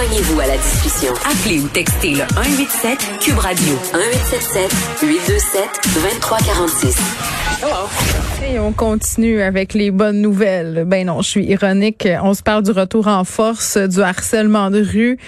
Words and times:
Joignez-vous 0.00 0.40
à 0.40 0.46
la 0.46 0.56
discussion. 0.56 1.12
Appelez 1.26 1.60
ou 1.60 1.68
textez 1.68 2.12
le 2.12 2.24
187 2.34 3.20
Cube 3.20 3.36
Radio 3.36 3.74
1877 3.92 4.72
827 5.02 5.62
2346. 5.94 7.40
Et 8.50 8.58
on 8.58 8.72
continue 8.72 9.42
avec 9.42 9.74
les 9.74 9.90
bonnes 9.90 10.22
nouvelles. 10.22 10.84
Ben 10.86 11.06
non, 11.06 11.20
je 11.20 11.28
suis 11.28 11.44
ironique. 11.44 12.08
On 12.22 12.32
se 12.32 12.42
parle 12.42 12.62
du 12.62 12.70
retour 12.70 13.06
en 13.06 13.24
force 13.24 13.76
du 13.76 14.00
harcèlement 14.00 14.70
de 14.70 14.82
rue 14.82 15.18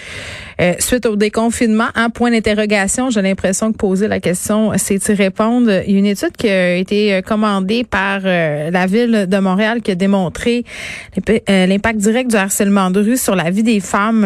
euh, 0.59 0.73
suite 0.79 1.05
au 1.05 1.15
déconfinement. 1.15 1.87
Un 1.93 2.09
point 2.09 2.31
d'interrogation. 2.31 3.11
J'ai 3.11 3.21
l'impression 3.21 3.71
que 3.71 3.77
poser 3.77 4.07
la 4.07 4.19
question, 4.19 4.71
c'est 4.77 5.07
y 5.07 5.13
répondre. 5.13 5.83
Il 5.85 5.93
y 5.93 5.95
a 5.95 5.99
une 5.99 6.05
étude 6.07 6.35
qui 6.35 6.49
a 6.49 6.75
été 6.75 7.21
commandée 7.23 7.83
par 7.83 8.21
euh, 8.25 8.71
la 8.71 8.87
ville 8.87 9.27
de 9.29 9.37
Montréal 9.37 9.81
qui 9.81 9.91
a 9.91 9.95
démontré 9.95 10.63
euh, 11.29 11.65
l'impact 11.67 11.99
direct 11.99 12.31
du 12.31 12.35
harcèlement 12.35 12.89
de 12.89 12.99
rue 12.99 13.17
sur 13.17 13.35
la 13.35 13.51
vie 13.51 13.63
des 13.63 13.79
femmes 13.79 14.25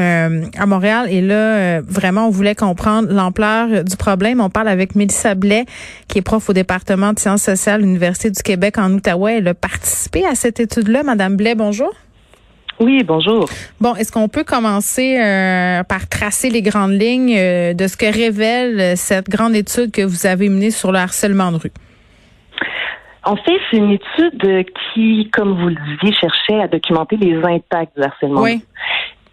à 0.58 0.66
Montréal. 0.66 1.08
Et 1.10 1.22
là, 1.22 1.82
vraiment, 1.82 2.28
on 2.28 2.30
voulait 2.30 2.56
comprendre 2.56 3.12
l'ampleur 3.12 3.84
du 3.84 3.98
problème. 3.98 4.42
On 4.42 4.50
parle 4.50 4.68
avec 4.68 4.96
Mélissa 4.96 5.36
Blais, 5.36 5.66
qui 6.08 6.20
est 6.20 6.22
prof 6.22 6.50
au 6.50 6.54
département 6.54 7.14
de 7.14 7.20
sciences 7.20 7.44
sociales, 7.44 7.82
l'Université 7.82 8.32
du 8.32 8.42
Québec 8.42 8.78
en 8.78 8.92
Outaouais. 8.92 9.38
Elle 9.38 9.48
a 9.48 9.54
participé 9.54 10.26
à 10.26 10.36
cette 10.36 10.60
étude-là. 10.60 11.04
Madame 11.04 11.36
Blais, 11.36 11.56
bonjour. 11.56 11.94
Oui, 12.80 13.04
bonjour. 13.04 13.46
Bon, 13.82 13.96
est-ce 13.96 14.12
qu'on 14.12 14.28
peut 14.28 14.44
commencer 14.44 15.20
euh, 15.20 15.84
par 15.84 16.08
tracer 16.08 16.50
les 16.50 16.62
grandes 16.62 16.92
lignes 16.92 17.36
euh, 17.36 17.74
de 17.74 17.88
ce 17.88 17.98
que 17.98 18.06
révèle 18.06 18.96
cette 18.96 19.30
grande 19.30 19.56
étude 19.56 19.92
que 19.92 20.04
vous 20.04 20.28
avez 20.28 20.48
menée 20.48 20.70
sur 20.70 20.92
le 20.92 21.00
harcèlement 21.00 21.52
de 21.52 21.58
rue? 21.58 21.72
En 23.24 23.36
fait, 23.36 23.58
c'est 23.70 23.78
une 23.78 23.92
étude 23.92 24.66
qui, 24.94 25.30
comme 25.34 25.60
vous 25.60 25.70
le 25.70 25.76
disiez, 25.76 26.14
cherchait 26.14 26.62
à 26.62 26.68
documenter 26.68 27.18
les 27.18 27.36
impacts 27.36 27.98
du 27.98 28.04
harcèlement. 28.04 28.42
Oui. 28.42 28.62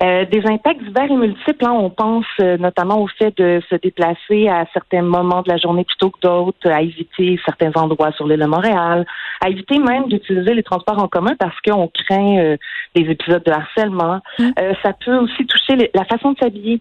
Euh, 0.05 0.27
des 0.27 0.43
impacts 0.45 0.83
divers 0.83 1.11
et 1.11 1.17
multiples. 1.17 1.65
Hein. 1.65 1.73
On 1.73 1.89
pense 1.89 2.27
euh, 2.41 2.59
notamment 2.59 3.01
au 3.01 3.07
fait 3.07 3.35
de 3.39 3.63
se 3.71 3.77
déplacer 3.77 4.49
à 4.49 4.67
certains 4.75 5.01
moments 5.01 5.41
de 5.41 5.49
la 5.49 5.57
journée 5.57 5.85
plutôt 5.85 6.11
que 6.11 6.21
d'autres, 6.21 6.69
à 6.69 6.83
éviter 6.83 7.41
certains 7.45 7.73
endroits 7.75 8.13
sur 8.13 8.27
l'île 8.27 8.41
de 8.41 8.47
Montréal, 8.47 9.07
à 9.41 9.49
éviter 9.49 9.79
même 9.79 10.09
d'utiliser 10.09 10.53
les 10.53 10.63
transports 10.63 11.03
en 11.03 11.09
commun 11.09 11.35
parce 11.39 11.59
qu'on 11.63 11.89
craint 11.89 12.39
euh, 12.39 12.57
des 12.95 13.11
épisodes 13.11 13.45
de 13.45 13.53
harcèlement. 13.53 14.21
Mmh. 14.39 14.51
ça 14.83 14.93
peut 15.05 15.17
aussi 15.17 15.47
toucher 15.47 15.91
la 15.95 16.05
façon 16.05 16.33
de 16.33 16.39
s'habiller 16.39 16.81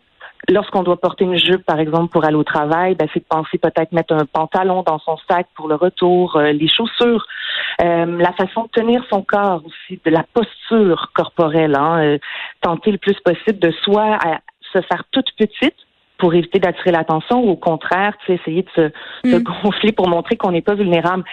lorsqu'on 0.50 0.84
doit 0.84 0.98
porter 0.98 1.24
une 1.24 1.38
jupe, 1.38 1.66
par 1.66 1.80
exemple, 1.80 2.12
pour 2.12 2.26
aller 2.26 2.36
au 2.36 2.44
travail, 2.44 2.96
ben, 2.96 3.08
c'est 3.14 3.20
de 3.20 3.26
penser 3.26 3.58
peut-être 3.58 3.92
mettre 3.92 4.14
un 4.14 4.26
pantalon 4.26 4.84
dans 4.84 5.00
son 5.00 5.18
sac 5.30 5.48
pour 5.56 5.68
le 5.68 5.76
retour, 5.76 6.36
euh, 6.36 6.52
les 6.52 6.68
chaussures, 6.68 7.26
euh, 7.82 8.18
la 8.18 8.34
façon 8.34 8.64
de 8.64 8.70
tenir 8.70 9.04
son 9.10 9.22
corps 9.22 9.62
aussi, 9.66 10.00
de 10.04 10.12
la 10.12 10.24
posture 10.34 11.12
corporelle, 11.14 11.76
hein, 11.76 12.04
euh, 12.04 12.18
tenter 12.62 12.92
le 12.92 12.98
plus 12.98 13.20
possible 13.24 13.60
de 13.60 13.72
soi 13.84 14.18
à 14.24 14.40
se 14.74 14.82
faire 14.82 15.04
toute 15.12 15.32
petite 15.38 15.76
pour 16.18 16.34
éviter 16.34 16.60
d'attirer 16.60 16.92
l'attention 16.92 17.44
ou 17.44 17.52
au 17.52 17.56
contraire, 17.56 18.14
essayer 18.28 18.64
de 18.64 18.70
se, 18.76 19.30
se 19.30 19.36
mm. 19.36 19.44
gonfler 19.44 19.92
pour 19.92 20.08
montrer 20.08 20.38
qu'on 20.38 20.52
n'est 20.52 20.62
pas 20.62 20.76
vulnérable. 20.76 21.24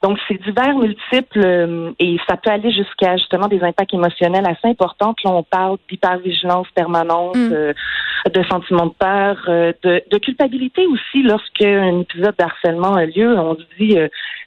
Donc, 0.00 0.16
c'est 0.28 0.40
divers, 0.40 0.76
multiples, 0.76 1.44
euh, 1.44 1.90
et 1.98 2.18
ça 2.28 2.36
peut 2.36 2.50
aller 2.50 2.70
jusqu'à 2.70 3.16
justement 3.16 3.48
des 3.48 3.60
impacts 3.64 3.92
émotionnels 3.92 4.46
assez 4.46 4.68
importants. 4.68 5.12
Là, 5.24 5.32
on 5.32 5.42
parle 5.42 5.76
d'hypervigilance 5.90 6.68
permanente, 6.72 7.34
mm. 7.34 7.52
euh, 7.52 7.72
de 8.32 8.42
sentiments 8.44 8.86
de 8.86 8.94
peur, 8.96 9.44
euh, 9.48 9.72
de, 9.82 10.00
de, 10.08 10.18
culpabilité 10.18 10.86
aussi 10.86 11.24
lorsqu'un 11.24 12.00
épisode 12.00 12.34
de 12.38 12.44
harcèlement 12.44 12.94
a 12.94 13.06
lieu. 13.06 13.36
On 13.36 13.56
se 13.56 13.62
dit, 13.76 13.96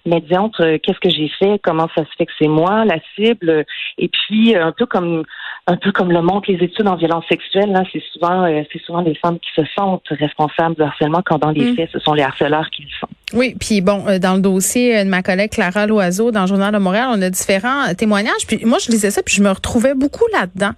médiante, 0.05 0.55
qu'est-ce 0.58 0.99
que 0.99 1.09
j'ai 1.09 1.30
fait, 1.38 1.59
comment 1.61 1.89
ça 1.95 2.05
se 2.05 2.09
fait 2.17 2.27
que 2.27 2.31
c'est 2.39 2.47
moi, 2.47 2.86
la 2.86 2.97
cible, 3.15 3.65
et 3.97 4.08
puis 4.08 4.55
un 4.55 4.71
peu 4.71 4.86
comme 4.86 5.23
un 5.67 5.77
peu 5.77 5.91
comme 5.91 6.11
le 6.11 6.21
montrent 6.21 6.52
les 6.52 6.63
études 6.63 6.88
en 6.88 6.95
violence 6.95 7.23
sexuelle, 7.30 7.71
là, 7.71 7.83
c'est 7.91 8.02
souvent 8.11 8.47
c'est 8.71 8.81
souvent 8.81 9.03
des 9.03 9.15
femmes 9.15 9.38
qui 9.39 9.52
se 9.55 9.67
sentent 9.77 10.08
responsables 10.09 10.75
du 10.75 10.81
harcèlement 10.81 11.21
quand 11.23 11.38
dans 11.38 11.52
les 11.52 11.71
mm. 11.71 11.75
faits, 11.75 11.89
ce 11.93 11.99
sont 11.99 12.13
les 12.13 12.23
harceleurs 12.23 12.69
qui 12.71 12.83
le 12.83 12.89
font. 12.99 13.08
Oui, 13.33 13.55
puis 13.59 13.81
bon, 13.81 14.03
dans 14.20 14.36
le 14.36 14.42
dossier 14.42 15.03
de 15.03 15.09
ma 15.09 15.21
collègue 15.21 15.40
Clara 15.47 15.87
Loiseau 15.87 16.31
dans 16.31 16.47
Journal 16.47 16.73
de 16.73 16.77
Montréal. 16.77 17.07
On 17.11 17.21
a 17.21 17.29
différents 17.29 17.93
témoignages. 17.95 18.45
Puis 18.47 18.61
moi, 18.65 18.77
je 18.79 18.91
lisais 18.91 19.11
ça, 19.11 19.21
puis 19.23 19.35
je 19.35 19.43
me 19.43 19.49
retrouvais 19.49 19.93
beaucoup 19.93 20.25
là-dedans. 20.33 20.71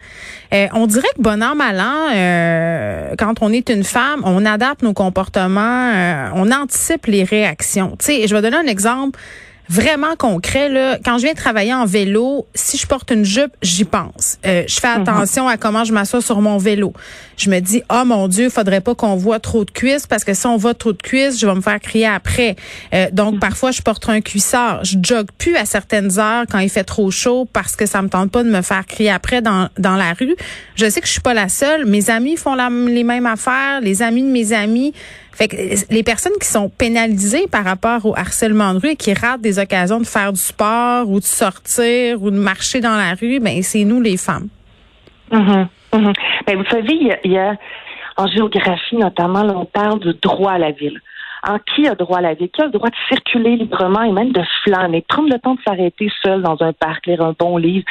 Euh, 0.54 0.68
on 0.74 0.88
dirait 0.88 1.08
que 1.16 1.22
bon 1.22 1.42
an, 1.44 1.56
mal 1.56 1.80
an, 1.80 2.10
euh, 2.14 3.16
quand 3.18 3.42
on 3.42 3.52
est 3.52 3.70
une 3.70 3.84
femme, 3.84 4.22
on 4.24 4.46
adapte 4.46 4.82
nos 4.84 4.94
comportements, 4.94 5.92
euh, 5.94 6.30
on 6.36 6.52
anticipe 6.52 7.08
les 7.08 7.24
réactions. 7.24 7.96
Tu 8.00 8.06
sais, 8.06 8.28
je 8.28 8.36
vais 8.36 8.42
donner 8.42 8.58
un 8.58 8.68
exemple 8.68 9.20
vraiment 9.70 10.16
concret, 10.18 10.70
là, 10.70 10.98
quand 11.04 11.18
je 11.18 11.24
viens 11.24 11.34
travailler 11.34 11.74
en 11.74 11.86
vélo, 11.86 12.46
si 12.54 12.78
je 12.78 12.86
porte 12.86 13.12
une 13.12 13.24
jupe, 13.24 13.54
j'y 13.62 13.86
pense. 13.86 14.38
Euh, 14.46 14.64
je 14.68 14.80
fais 14.80 14.94
mhm. 14.94 15.02
attention 15.02 15.48
à 15.48 15.58
comment 15.58 15.84
je 15.84 15.94
m'assois 15.94 16.22
sur 16.22 16.42
mon 16.42 16.58
vélo. 16.58 16.94
Je 17.38 17.50
me 17.50 17.60
dis, 17.60 17.82
oh 17.92 18.04
mon 18.06 18.28
Dieu, 18.28 18.50
faudrait 18.50 18.82
pas 18.82 18.94
qu'on 18.94 19.16
voit 19.16 19.40
trop 19.40 19.66
de 19.66 19.72
cuisses 19.72 20.06
parce 20.06 20.24
que 20.24 20.34
si 20.34 20.46
on 20.46 20.58
voit 20.58 20.74
trop 20.74 20.92
de 20.92 21.02
cuisses, 21.02 21.40
je 21.40 21.48
vais 21.48 21.56
me 21.56 21.62
faire 21.62 21.80
crier 21.80 22.08
après. 22.08 22.56
Euh, 22.94 23.08
donc, 23.12 23.36
mhm. 23.36 23.40
parfois, 23.40 23.72
je 23.72 23.82
porte 23.82 24.08
un 24.10 24.22
cuissard. 24.22 24.84
Je 24.84 24.98
jogue 25.02 25.30
plus 25.38 25.56
à 25.56 25.66
certaines 25.66 26.20
heures 26.20 26.46
quand 26.50 26.60
il 26.60 26.70
fait 26.70 26.84
trop 26.84 27.10
chaud 27.10 27.48
parce 27.52 27.76
que 27.76 27.86
ça 27.86 28.02
me 28.02 28.10
tente 28.10 28.32
pas 28.32 28.44
de 28.44 28.50
me 28.50 28.62
faire 28.62 28.86
crier 28.86 29.12
après 29.12 29.42
dans, 29.42 29.70
dans 29.78 29.96
la 29.96 30.14
rue. 30.14 30.36
Je 30.76 30.90
sais 30.90 31.02
que 31.02 31.08
je 31.08 31.12
suis 31.12 31.22
pas 31.22 31.34
la 31.34 31.50
seule. 31.50 31.86
Mes 31.86 32.10
amis 32.10 32.38
font 32.38 32.56
les 32.88 33.04
mêmes 33.04 33.26
affaires. 33.26 33.82
Les 33.82 34.02
amis 34.02 34.24
de 34.24 34.30
mes 34.30 34.54
amis 34.54 34.94
fait 35.36 35.48
que 35.48 35.56
les 35.94 36.04
personnes 36.04 36.34
qui 36.40 36.48
sont 36.48 36.70
pénalisées 36.70 37.48
par 37.48 37.64
rapport 37.64 38.06
au 38.06 38.16
harcèlement 38.16 38.74
de 38.74 38.80
rue 38.80 38.90
et 38.92 38.96
qui 38.96 39.14
ratent 39.14 39.42
des 39.42 39.60
occasions 39.60 40.00
de 40.00 40.06
faire 40.06 40.32
du 40.32 40.40
sport 40.40 41.10
ou 41.10 41.20
de 41.20 41.26
sortir 41.26 42.22
ou 42.22 42.32
de 42.32 42.38
marcher 42.38 42.82
dans 42.82 42.96
la 42.96 43.14
rue, 43.20 43.40
ben 43.40 43.62
c'est 43.64 43.84
nous 43.84 44.02
les 44.02 44.18
femmes. 44.18 44.50
Mm-hmm. 45.32 45.68
Mm-hmm. 45.94 46.14
Ben, 46.48 46.58
vous 46.58 46.66
savez, 46.66 47.18
il 47.24 47.32
y, 47.32 47.38
a, 47.38 47.56
en 48.18 48.28
géographie 48.28 48.98
notamment, 48.98 49.42
on 49.42 49.66
parle 49.66 50.00
de 50.00 50.12
droit 50.12 50.54
à 50.54 50.58
la 50.58 50.72
ville. 50.72 51.02
En 51.46 51.58
qui 51.60 51.88
a 51.88 51.96
droit 51.96 52.20
à 52.20 52.22
la 52.22 52.34
ville? 52.36 52.50
Qui 52.50 52.62
a 52.62 52.66
le 52.66 52.72
droit 52.72 52.90
de 52.90 52.96
circuler 53.10 53.58
librement 53.58 54.04
et 54.04 54.12
même 54.12 54.32
de 54.32 54.42
flâner, 54.64 55.04
prendre 55.08 55.30
le 55.30 55.40
temps 55.40 55.56
de 55.56 55.62
s'arrêter 55.66 56.10
seul 56.24 56.42
dans 56.42 56.58
un 56.62 56.72
parc, 56.72 57.06
lire 57.06 57.22
un 57.22 57.36
bon 57.38 57.58
livre. 57.58 57.86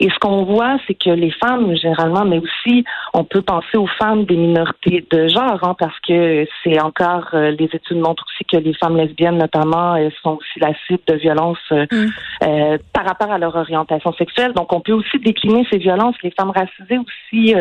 Et 0.00 0.08
ce 0.10 0.18
qu'on 0.20 0.44
voit, 0.44 0.78
c'est 0.86 0.94
que 0.94 1.10
les 1.10 1.32
femmes, 1.32 1.74
généralement, 1.76 2.24
mais 2.24 2.38
aussi, 2.38 2.84
on 3.14 3.24
peut 3.24 3.42
penser 3.42 3.76
aux 3.76 3.88
femmes 3.98 4.24
des 4.26 4.36
minorités 4.36 5.04
de 5.10 5.26
genre, 5.26 5.58
hein, 5.62 5.74
parce 5.76 5.98
que 6.06 6.46
c'est 6.62 6.80
encore, 6.80 7.28
euh, 7.34 7.50
les 7.50 7.68
études 7.72 7.98
montrent 7.98 8.24
aussi 8.28 8.44
que 8.44 8.58
les 8.58 8.74
femmes 8.74 8.96
lesbiennes, 8.96 9.38
notamment, 9.38 9.96
elles 9.96 10.12
sont 10.22 10.36
aussi 10.36 10.60
la 10.60 10.72
cible 10.86 11.02
de 11.08 11.14
violences 11.14 11.58
euh, 11.72 11.86
mm. 11.90 12.06
euh, 12.44 12.78
par 12.92 13.06
rapport 13.06 13.32
à 13.32 13.38
leur 13.38 13.56
orientation 13.56 14.12
sexuelle. 14.12 14.52
Donc, 14.52 14.72
on 14.72 14.80
peut 14.80 14.92
aussi 14.92 15.18
décliner 15.18 15.66
ces 15.70 15.78
violences. 15.78 16.16
Les 16.22 16.30
femmes 16.30 16.50
racisées 16.50 16.98
aussi 16.98 17.54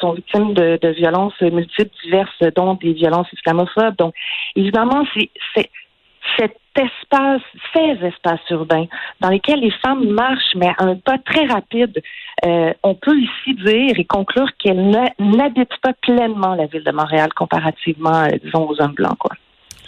sont 0.00 0.12
victimes 0.12 0.54
de, 0.54 0.78
de 0.82 0.88
violences 0.88 1.40
multiples, 1.40 1.94
diverses, 2.04 2.42
dont 2.56 2.74
des 2.74 2.92
violences 2.92 3.32
islamophobes. 3.32 3.96
Donc, 3.96 4.14
évidemment, 4.56 5.04
c'est 5.14 5.70
cet 6.36 6.56
espace, 6.76 7.42
ces 7.74 8.06
espaces 8.06 8.40
urbains 8.50 8.86
dans 9.20 9.30
lesquels 9.30 9.60
les 9.60 9.72
femmes 9.82 10.08
marchent, 10.08 10.54
mais 10.54 10.68
à 10.78 10.84
un 10.84 10.96
pas 10.96 11.18
très 11.18 11.46
rapide, 11.46 12.00
euh, 12.44 12.72
on 12.82 12.94
peut 12.94 13.18
ici 13.18 13.54
dire 13.54 13.98
et 13.98 14.04
conclure 14.04 14.48
qu'elles 14.58 14.90
n'habitent 15.18 15.76
pas 15.82 15.92
pleinement 16.02 16.54
la 16.54 16.66
ville 16.66 16.84
de 16.84 16.92
Montréal 16.92 17.30
comparativement, 17.34 18.24
euh, 18.24 18.36
disons, 18.44 18.68
aux 18.68 18.80
hommes 18.80 18.94
blancs, 18.94 19.18
quoi. 19.18 19.34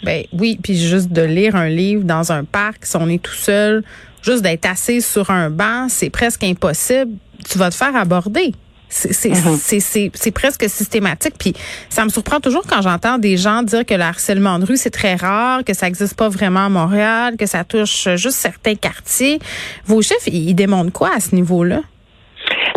Ben 0.03 0.23
oui, 0.33 0.57
puis 0.61 0.75
juste 0.75 1.11
de 1.11 1.21
lire 1.21 1.55
un 1.55 1.69
livre 1.69 2.03
dans 2.03 2.31
un 2.31 2.43
parc, 2.43 2.85
si 2.85 2.97
on 2.97 3.07
est 3.07 3.21
tout 3.21 3.31
seul, 3.31 3.83
juste 4.23 4.41
d'être 4.41 4.65
assis 4.65 5.01
sur 5.01 5.29
un 5.29 5.49
banc, 5.49 5.87
c'est 5.89 6.09
presque 6.09 6.43
impossible. 6.43 7.11
Tu 7.47 7.57
vas 7.57 7.69
te 7.69 7.75
faire 7.75 7.95
aborder. 7.95 8.51
Mhm. 8.91 10.11
C'est 10.13 10.31
presque 10.31 10.69
systématique. 10.69 11.35
Puis 11.39 11.53
ça 11.89 12.03
me 12.03 12.09
surprend 12.09 12.39
toujours 12.39 12.63
quand 12.67 12.81
j'entends 12.81 13.17
des 13.17 13.37
gens 13.37 13.63
dire 13.63 13.85
que 13.85 13.93
le 13.93 14.01
harcèlement 14.01 14.59
de 14.59 14.65
rue, 14.65 14.77
c'est 14.77 14.91
très 14.91 15.15
rare, 15.15 15.63
que 15.63 15.73
ça 15.73 15.85
n'existe 15.85 16.17
pas 16.17 16.29
vraiment 16.29 16.65
à 16.65 16.69
Montréal, 16.69 17.35
que 17.37 17.45
ça 17.45 17.63
touche 17.63 18.07
juste 18.15 18.37
certains 18.37 18.75
quartiers. 18.75 19.39
Vos 19.85 20.01
chiffres, 20.01 20.27
ils 20.27 20.53
démontrent 20.53 20.93
quoi 20.93 21.09
à 21.15 21.19
ce 21.19 21.35
niveau-là? 21.35 21.81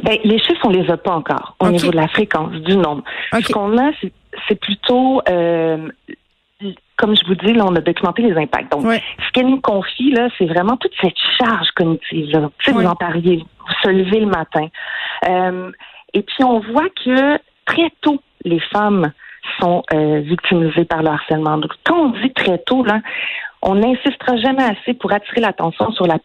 Ben, 0.02 0.19
les 0.22 0.38
chiffres, 0.38 0.60
on 0.64 0.70
les 0.70 0.88
a 0.91 0.97
pas 0.97 1.12
encore 1.12 1.56
au 1.61 1.70
niveau 1.70 1.90
de 1.90 1.96
la 1.96 2.08
fréquence, 2.08 2.52
du 2.52 2.76
nombre. 2.76 3.02
Ce 3.32 3.52
qu'on 3.52 3.76
a, 3.78 3.90
c'est 4.49 4.61
plutôt 4.61 5.22
euh, 5.28 5.88
comme 6.96 7.16
je 7.16 7.26
vous 7.26 7.34
dis, 7.34 7.52
là, 7.52 7.64
on 7.66 7.75
a 7.75 7.81
documenté 7.81 8.22
les 8.22 8.37
impacts. 8.37 8.70
Donc, 8.70 8.84
ce 8.84 9.32
qu'elle 9.32 9.49
nous 9.49 9.61
confie, 9.61 10.11
là, 10.11 10.28
c'est 10.38 10.46
vraiment 10.46 10.76
toute 10.76 10.93
cette 11.00 11.16
charge 11.38 11.69
cognitive. 11.75 12.31
Là. 12.31 12.50
Tu 12.58 12.66
sais, 12.66 12.72
vous 12.72 12.87
en 12.87 12.94
parliez, 12.94 13.38
vous 13.38 13.75
se 13.82 13.88
levez 13.88 14.20
le 14.20 14.26
matin. 14.26 14.69
Euh, 15.28 15.70
et 16.14 16.22
puis, 16.22 16.44
on 16.44 16.61
voit 16.61 16.88
que 17.05 17.38
très 17.66 17.90
tôt, 18.00 18.20
les 18.44 18.61
femmes 18.61 19.12
sont 19.61 19.82
euh, 19.93 20.20
victimisées 20.20 20.84
par 20.84 21.02
le 21.02 21.11
harcèlement. 21.11 21.58
Donc, 21.58 21.72
quand 21.84 21.96
on 21.96 22.08
dit 22.20 22.32
très 22.32 22.58
tôt, 22.58 22.84
là, 22.84 23.00
on 23.62 23.75
n'insistera 23.76 24.37
jamais 24.37 24.62
assez 24.62 24.94
pour 24.94 25.12
attirer 25.12 25.40
l'attention 25.40 25.90
sur 25.93 26.06
la, 26.06 26.19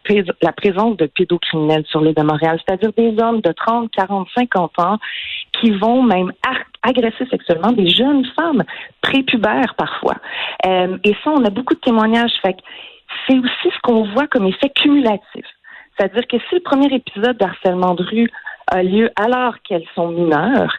présence 0.51 0.97
de 0.97 1.05
pédocriminels 1.05 1.85
sur 1.87 2.01
l'île 2.01 2.13
de 2.13 2.21
Montréal, 2.21 2.59
c'est-à-dire 2.65 2.91
des 2.97 3.21
hommes 3.21 3.41
de 3.41 3.51
30, 3.51 3.89
40, 3.91 4.27
50 4.35 4.79
ans 4.79 4.97
qui 5.53 5.71
vont 5.71 6.03
même 6.03 6.31
agresser 6.83 7.25
sexuellement 7.29 7.71
des 7.71 7.89
jeunes 7.89 8.25
femmes 8.37 8.63
prépubères 9.01 9.73
parfois. 9.75 10.15
Euh, 10.65 10.97
et 11.03 11.15
ça, 11.23 11.31
on 11.31 11.43
a 11.45 11.49
beaucoup 11.49 11.75
de 11.75 11.79
témoignages. 11.79 12.33
Fait 12.41 12.57
c'est 13.27 13.39
aussi 13.39 13.73
ce 13.73 13.79
qu'on 13.83 14.03
voit 14.11 14.27
comme 14.27 14.45
effet 14.45 14.69
cumulatif. 14.69 15.45
C'est-à-dire 15.97 16.27
que 16.27 16.37
si 16.37 16.55
le 16.55 16.61
premier 16.61 16.93
épisode 16.93 17.37
de 17.37 17.45
harcèlement 17.45 17.95
de 17.95 18.03
rue 18.03 18.29
a 18.69 18.83
lieu 18.83 19.09
alors 19.15 19.55
qu'elles 19.63 19.87
sont 19.95 20.09
mineures, 20.09 20.73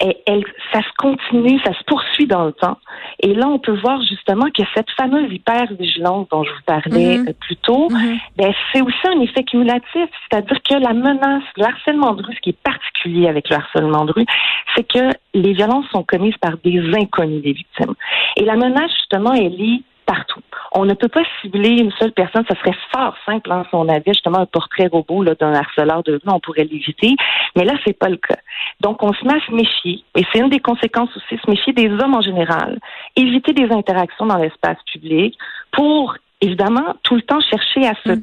et 0.00 0.18
elle, 0.26 0.44
ça 0.72 0.80
se 0.82 0.92
continue, 0.98 1.58
ça 1.60 1.72
se 1.72 1.84
poursuit 1.84 2.26
dans 2.26 2.44
le 2.44 2.52
temps. 2.52 2.78
Et 3.20 3.32
là, 3.32 3.48
on 3.48 3.58
peut 3.58 3.78
voir 3.80 4.02
justement 4.02 4.50
que 4.50 4.62
cette 4.74 4.90
fameuse 4.90 5.32
hypervigilance 5.32 6.28
dont 6.30 6.42
je 6.42 6.50
vous 6.50 6.62
parlais 6.66 7.18
mhm. 7.18 7.28
euh, 7.28 7.32
plus 7.40 7.56
tôt, 7.56 7.88
mhm. 7.90 8.18
ben, 8.36 8.52
c'est 8.72 8.82
aussi 8.82 9.06
un 9.06 9.20
effet 9.20 9.44
cumulatif. 9.44 10.08
C'est-à-dire 10.28 10.58
que 10.68 10.74
la 10.74 10.92
menace, 10.92 11.44
le 11.56 11.64
harcèlement 11.64 12.12
de 12.14 12.22
rue, 12.22 12.34
ce 12.34 12.40
qui 12.40 12.50
est 12.50 12.62
particulier 12.62 13.28
avec 13.28 13.48
le 13.48 13.56
harcèlement 13.56 14.04
de 14.04 14.12
rue, 14.12 14.26
c'est 14.74 14.84
que 14.84 15.10
les 15.32 15.52
violences 15.52 15.86
sont 15.90 16.02
commises 16.02 16.36
par 16.38 16.58
des 16.64 16.80
inconnus 16.94 17.42
des 17.42 17.52
victimes. 17.52 17.94
Et 18.36 18.44
la 18.44 18.56
menace, 18.56 18.90
justement, 18.98 19.32
elle 19.32 19.60
est 19.60 19.82
partout. 20.06 20.42
On 20.76 20.84
ne 20.84 20.94
peut 20.94 21.08
pas 21.08 21.22
cibler 21.40 21.70
une 21.70 21.92
seule 21.92 22.12
personne. 22.12 22.44
Ça 22.48 22.58
serait 22.58 22.76
fort 22.92 23.14
simple 23.24 23.52
hein, 23.52 23.64
si 23.68 23.74
on 23.74 23.88
avait 23.88 24.02
justement 24.08 24.40
un 24.40 24.46
portrait 24.46 24.88
robot 24.88 25.24
d'un 25.24 25.54
harceleur 25.54 26.02
de 26.02 26.14
rue, 26.14 26.20
on 26.26 26.40
pourrait 26.40 26.64
l'éviter. 26.64 27.14
Mais 27.56 27.64
là, 27.64 27.74
c'est 27.86 27.96
pas 27.96 28.08
le 28.08 28.16
cas. 28.16 28.38
Donc, 28.80 29.02
on 29.02 29.12
se 29.12 29.24
met 29.24 29.34
à 29.34 29.46
se 29.46 29.52
méfier, 29.52 30.02
et 30.16 30.24
c'est 30.32 30.40
une 30.40 30.48
des 30.48 30.58
conséquences 30.58 31.16
aussi, 31.16 31.40
se 31.40 31.50
méfier 31.50 31.72
des 31.72 31.88
hommes 31.88 32.14
en 32.14 32.20
général, 32.20 32.80
éviter 33.14 33.52
des 33.52 33.70
interactions 33.72 34.26
dans 34.26 34.38
l'espace 34.38 34.78
public 34.92 35.38
pour, 35.70 36.16
évidemment, 36.40 36.94
tout 37.04 37.14
le 37.14 37.22
temps 37.22 37.40
chercher 37.40 37.86
à 37.86 37.94
se 38.04 38.20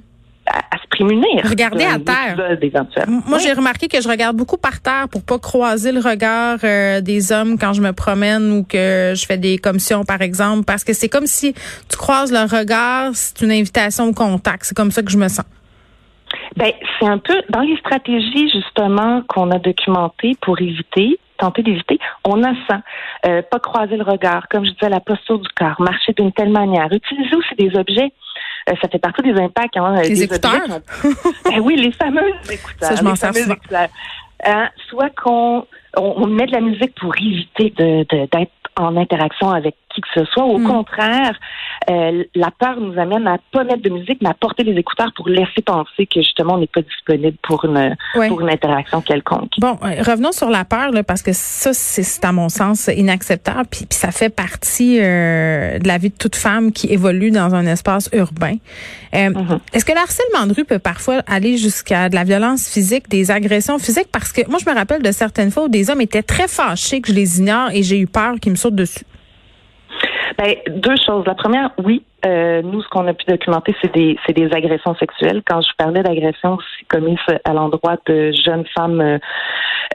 mm 0.48 0.52
à, 0.72 0.78
se 0.78 0.88
prémunir. 0.90 1.44
Regarder 1.44 1.86
à 1.86 2.00
terre. 2.00 3.08
Moi, 3.08 3.38
j'ai 3.40 3.54
remarqué 3.54 3.88
que 3.88 4.02
je 4.02 4.08
regarde 4.08 4.36
beaucoup 4.36 4.58
par 4.58 4.82
terre 4.82 5.08
pour 5.10 5.24
pas 5.24 5.40
croiser 5.40 5.92
le 5.92 6.00
regard 6.00 6.60
euh, 6.64 7.02
des 7.02 7.32
hommes 7.32 7.58
quand 7.58 7.74
je 7.74 7.82
me 7.82 7.92
promène 7.94 8.52
ou 8.52 8.64
que 8.64 9.14
je 9.16 9.26
fais 9.26 9.38
des 9.38 9.58
commissions, 9.58 10.04
par 10.04 10.22
exemple, 10.22 10.64
parce 10.66 10.84
que 10.84 10.94
c'est 10.94 11.10
comme 11.10 11.28
si 11.28 11.54
tu 11.90 11.98
croises 11.98 12.32
le 12.32 12.42
regard, 12.42 13.12
c'est 13.14 13.42
une 13.42 13.52
invitation 13.52 14.06
au 14.06 14.14
contact. 14.14 14.64
C'est 14.66 14.76
comme 14.76 14.92
ça 14.92 15.02
que 15.04 15.12
je 15.12 15.18
me 15.18 15.28
sens. 15.28 15.46
Ben, 16.56 16.72
c'est 17.00 17.08
un 17.08 17.18
peu 17.18 17.42
dans 17.50 17.62
les 17.62 17.78
stratégies 17.78 18.50
justement 18.50 19.22
qu'on 19.28 19.52
a 19.52 19.60
documentées 19.60 20.36
pour 20.42 20.60
éviter 20.60 21.20
tenter 21.42 21.64
d'éviter, 21.64 22.00
on 22.26 22.44
a 22.44 22.54
ça. 22.68 22.82
Euh, 23.26 23.42
pas 23.42 23.60
croiser 23.60 23.98
le 23.98 24.04
regard, 24.04 24.48
comme 24.50 24.66
je 24.66 24.72
disais, 24.72 24.90
la 24.90 25.00
posture 25.00 25.40
du 25.40 25.50
corps, 25.50 25.80
marcher 25.80 26.14
d'une 26.14 26.32
telle 26.32 26.52
manière, 26.52 26.88
utiliser 26.92 27.36
aussi 27.36 27.56
des 27.58 27.78
objets 27.78 28.14
euh, 28.70 28.74
ça 28.82 28.88
fait 28.90 29.00
partie 29.00 29.24
des 29.24 29.34
impacts. 29.40 29.76
Hein, 29.78 30.02
les 30.04 30.10
des 30.10 30.24
écouteurs? 30.24 30.68
ben 31.46 31.60
oui, 31.62 31.76
les 31.78 31.92
fameux 31.92 32.30
écouteurs. 32.50 32.90
Ça, 32.90 32.96
je 32.96 33.04
m'en 33.04 33.16
sers 33.16 33.32
hein, 34.46 34.70
soit 34.90 35.10
qu'on 35.10 35.66
on, 35.98 36.28
met 36.28 36.46
de 36.46 36.52
la 36.52 36.62
musique 36.62 36.94
pour 37.00 37.16
éviter 37.18 37.74
d'être 37.76 38.52
en 38.78 38.96
interaction 38.98 39.50
avec 39.50 39.76
qui 39.94 40.02
que 40.02 40.08
ce 40.14 40.26
soit. 40.26 40.46
Au 40.46 40.58
hmm. 40.58 40.68
contraire, 40.68 41.40
euh, 41.90 42.24
la 42.36 42.52
peur 42.52 42.80
nous 42.80 43.00
amène 43.00 43.28
à 43.28 43.38
pas 43.52 43.64
mettre 43.64 43.82
de 43.82 43.90
musique, 43.90 44.20
mais 44.22 44.30
à 44.30 44.34
porter 44.34 44.64
les 44.64 44.78
écouteurs 44.78 45.12
pour 45.16 45.28
laisser 45.30 45.62
penser 45.66 46.06
que 46.06 46.22
justement 46.22 46.56
on 46.56 46.60
n'est 46.60 46.68
pas 46.68 46.82
disponible 46.82 47.38
pour 47.42 47.66
une 47.66 47.96
pour 48.28 48.42
une 48.42 48.50
interaction 48.50 49.02
quelconque. 49.02 49.52
Bon, 49.60 49.78
euh, 49.84 50.02
revenons 50.04 50.32
sur 50.32 50.50
la 50.50 50.66
peur 50.66 50.92
là, 50.92 51.04
parce 51.04 51.22
que 51.22 51.32
ça 51.34 51.74
c'est 51.74 52.26
à 52.26 52.32
mon 52.32 52.50
sens 52.50 52.90
inacceptable, 52.96 53.66
puis, 53.70 53.86
puis 53.86 53.98
ça 53.98 54.12
fait 54.12 54.30
partie 54.30 55.00
euh, 55.00 55.80
de 55.80 55.88
la 55.88 55.98
vie 55.98 56.10
de 56.10 56.18
toute 56.18 56.36
femme 56.36 56.72
qui 56.72 56.88
évolue 56.92 57.32
dans 57.32 57.56
un 57.56 57.66
espace 57.66 58.10
urbain. 58.14 58.56
Mm-hmm. 59.14 59.60
Est-ce 59.74 59.84
que 59.84 59.92
le 59.92 59.98
harcèlement 59.98 60.48
de 60.48 60.54
rue 60.54 60.66
peut 60.66 60.80
parfois 60.80 61.22
aller 61.28 61.58
jusqu'à 61.58 62.10
de 62.10 62.16
la 62.16 62.24
violence 62.24 62.70
physique, 62.70 63.10
des 63.10 63.32
agressions 63.32 63.78
physiques? 63.78 64.08
Parce 64.12 64.32
que 64.32 64.48
moi 64.50 64.60
je 64.64 64.70
me 64.70 64.76
rappelle 64.76 65.02
de 65.02 65.12
certaines 65.12 65.52
fois 65.52 65.66
où 65.66 65.70
des 65.70 65.90
hommes 65.90 66.02
étaient 66.02 66.24
très 66.24 66.48
fâchés 66.48 67.02
que 67.02 67.10
je 67.10 67.14
les 67.14 67.40
ignore 67.40 67.70
et 67.74 67.84
j'ai 67.84 68.00
eu 68.00 68.08
peur 68.08 68.36
qu'ils 68.40 68.52
me 68.52 68.58
sautent 68.58 68.76
dessus. 68.76 69.06
Ben, 70.38 70.56
deux 70.68 70.96
choses. 71.06 71.26
La 71.26 71.36
première, 71.36 71.72
oui, 71.84 72.04
euh, 72.26 72.62
nous, 72.62 72.82
ce 72.82 72.90
qu'on 72.90 73.08
a 73.08 73.14
pu 73.14 73.26
documenter, 73.26 73.76
c'est 73.82 73.94
des, 73.94 74.18
c'est 74.26 74.34
des 74.34 74.52
agressions 74.54 74.96
sexuelles. 74.96 75.42
Quand 75.46 75.62
je 75.62 75.70
parlais 75.78 76.04
d'agressions 76.04 76.58
commises 76.88 77.18
à 77.44 77.54
l'endroit 77.54 77.98
de 78.06 78.32
jeunes 78.32 78.66
femmes 78.76 79.02
euh, 79.02 79.18